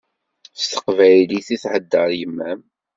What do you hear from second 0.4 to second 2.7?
S teqbaylit i theddeṛ yemma-m.